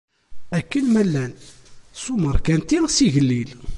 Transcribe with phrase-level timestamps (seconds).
[0.57, 1.33] Akken ma llan,
[2.01, 3.49] s umerkanti, s yigellil!